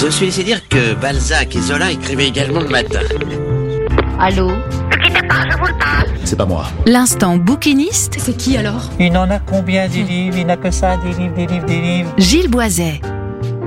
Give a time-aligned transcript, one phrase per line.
[0.00, 3.00] Je suis laissé dire que Balzac et Zola écrivaient également le matin.
[4.20, 4.52] Allô
[6.24, 6.66] C'est pas moi.
[6.86, 10.36] L'instant bouquiniste, C'est qui alors Il en a combien des livres?
[10.38, 12.14] Il n'a que ça, des livres, des livres, des livres.
[12.16, 13.00] Gilles Boiset.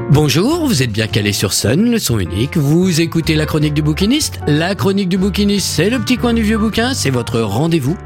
[0.10, 2.56] Bonjour, vous êtes bien calé sur Sun, le son unique.
[2.56, 4.40] Vous écoutez la chronique du bouquiniste?
[4.48, 7.98] La chronique du bouquiniste, c'est le petit coin du vieux bouquin, c'est votre rendez-vous.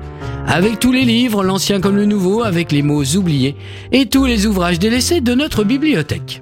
[0.48, 3.56] Avec tous les livres, l'ancien comme le nouveau, avec les mots oubliés
[3.92, 6.42] et tous les ouvrages délaissés de notre bibliothèque.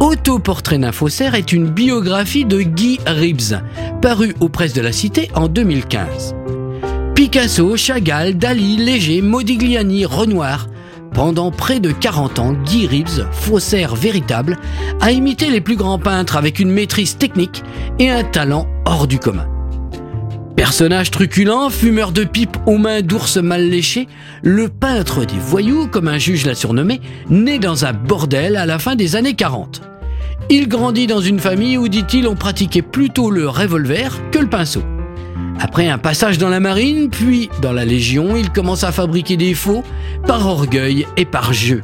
[0.00, 3.54] Autoportrait d'un faussaire est une biographie de Guy Ribs,
[4.02, 6.34] parue aux presses de la Cité en 2015.
[7.14, 10.68] Picasso, Chagall, Dali, Léger, Modigliani, Renoir.
[11.14, 14.58] Pendant près de 40 ans, Guy Reeves, faussaire véritable,
[15.00, 17.64] a imité les plus grands peintres avec une maîtrise technique
[17.98, 19.48] et un talent hors du commun.
[20.56, 24.08] Personnage truculent, fumeur de pipe aux mains d'ours mal léchés,
[24.42, 28.78] le peintre des voyous, comme un juge l'a surnommé, né dans un bordel à la
[28.78, 29.82] fin des années 40.
[30.48, 34.82] Il grandit dans une famille où, dit-il, on pratiquait plutôt le revolver que le pinceau.
[35.60, 39.52] Après un passage dans la marine, puis dans la Légion, il commence à fabriquer des
[39.52, 39.84] faux
[40.26, 41.82] par orgueil et par jeu.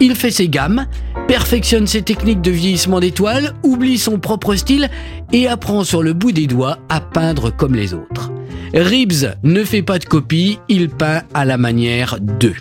[0.00, 0.86] Il fait ses gammes,
[1.30, 4.90] perfectionne ses techniques de vieillissement d'étoiles, oublie son propre style
[5.32, 8.32] et apprend sur le bout des doigts à peindre comme les autres.
[8.74, 12.56] Reeves ne fait pas de copie, il peint à la manière d'eux.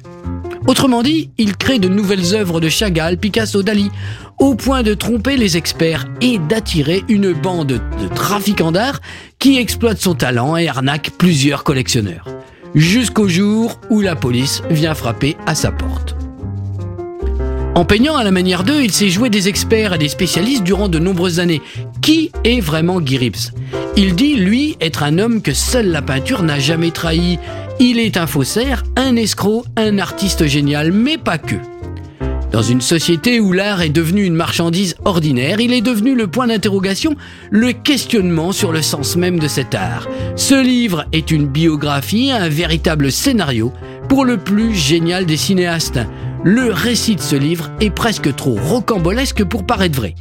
[0.68, 3.90] Autrement dit, il crée de nouvelles œuvres de Chagall, Picasso, Dali,
[4.38, 9.02] au point de tromper les experts et d'attirer une bande de trafiquants d'art
[9.40, 12.28] qui exploitent son talent et arnaque plusieurs collectionneurs.
[12.76, 16.09] Jusqu'au jour où la police vient frapper à sa porte.
[17.80, 20.90] En peignant à la manière d'eux, il s'est joué des experts et des spécialistes durant
[20.90, 21.62] de nombreuses années.
[22.02, 23.32] Qui est vraiment Guy
[23.96, 27.40] Il dit, lui, être un homme que seule la peinture n'a jamais trahi.
[27.80, 31.56] Il est un faussaire, un escroc, un artiste génial, mais pas que.
[32.52, 36.48] Dans une société où l'art est devenu une marchandise ordinaire, il est devenu le point
[36.48, 37.16] d'interrogation,
[37.50, 40.06] le questionnement sur le sens même de cet art.
[40.36, 43.72] Ce livre est une biographie, un véritable scénario
[44.10, 46.02] pour le plus génial des cinéastes.
[46.46, 50.16] Le récit de ce livre est presque trop rocambolesque pour paraître vrai.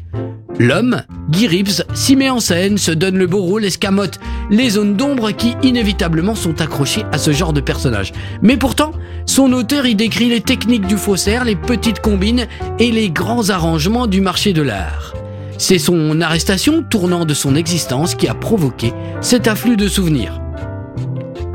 [0.59, 4.19] L'homme, Guy Reeves, s'y met en scène, se donne le beau rôle, escamote
[4.51, 8.13] les zones d'ombre qui inévitablement sont accrochées à ce genre de personnage.
[8.43, 8.91] Mais pourtant,
[9.27, 12.49] son auteur y décrit les techniques du faussaire, les petites combines
[12.81, 15.15] et les grands arrangements du marché de l'art.
[15.57, 20.41] C'est son arrestation tournant de son existence qui a provoqué cet afflux de souvenirs.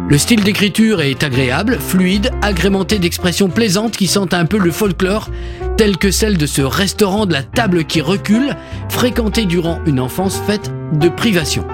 [0.10, 5.30] Le style d'écriture est agréable, fluide, agrémenté d'expressions plaisantes qui sentent un peu le folklore,
[5.78, 8.56] tel que celle de ce restaurant de la table qui recule,
[8.90, 11.66] fréquenté durant une enfance faite de privation.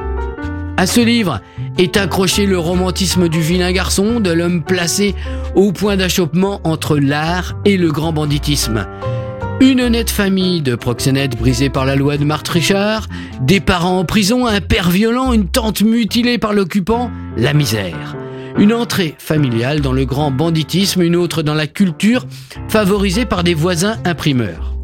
[0.77, 1.41] À ce livre
[1.77, 5.15] est accroché le romantisme du vilain garçon, de l'homme placé
[5.55, 8.85] au point d'achoppement entre l'art et le grand banditisme.
[9.61, 13.07] Une honnête famille de proxénètes brisés par la loi de Marthe Richard,
[13.41, 18.15] des parents en prison, un père violent, une tante mutilée par l'occupant, la misère.
[18.57, 22.25] Une entrée familiale dans le grand banditisme, une autre dans la culture,
[22.69, 24.75] favorisée par des voisins imprimeurs.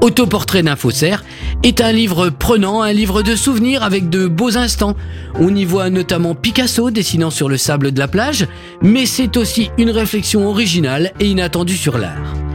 [0.00, 1.24] Autoportrait d'un faussaire
[1.64, 4.94] est un livre prenant, un livre de souvenirs avec de beaux instants.
[5.34, 8.46] On y voit notamment Picasso dessinant sur le sable de la plage,
[8.82, 12.45] mais c'est aussi une réflexion originale et inattendue sur l'art.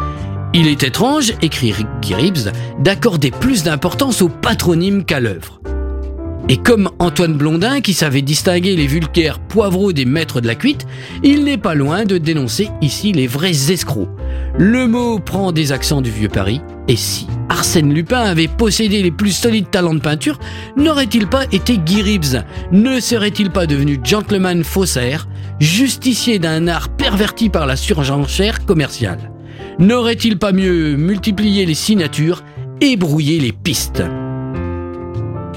[0.53, 5.61] Il est étrange, écrit Reeves, d'accorder plus d'importance au patronyme qu'à l'œuvre.
[6.49, 10.85] Et comme Antoine Blondin, qui savait distinguer les vulgaires poivreaux des maîtres de la cuite,
[11.23, 14.09] il n'est pas loin de dénoncer ici les vrais escrocs.
[14.57, 16.59] Le mot prend des accents du vieux Paris,
[16.89, 20.37] et si Arsène Lupin avait possédé les plus solides talents de peinture,
[20.75, 25.29] n'aurait-il pas été Guy Reeves Ne serait-il pas devenu gentleman faussaire,
[25.61, 29.30] justicier d'un art perverti par la surgenchère commerciale?
[29.79, 32.43] N'aurait-il pas mieux multiplié les signatures
[32.81, 34.03] et brouillé les pistes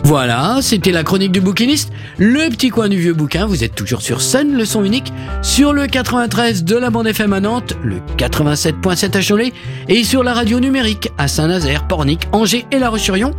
[0.04, 3.46] voilà, c'était la chronique du bouquiniste, le petit coin du vieux bouquin.
[3.46, 5.10] Vous êtes toujours sur Sun, le son unique,
[5.40, 9.52] sur le 93 de la bande FM à Nantes, le 87.7 à Cholet
[9.88, 13.30] et sur la radio numérique à Saint-Nazaire, Pornic, Angers et La Roche-sur-Yon.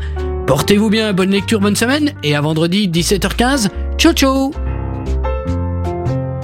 [0.47, 3.69] Portez-vous bien, bonne lecture, bonne semaine et à vendredi 17h15.
[3.99, 4.51] Ciao ciao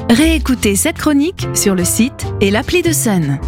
[0.07, 3.39] Réécoutez cette chronique sur le site et l'appli de Sun.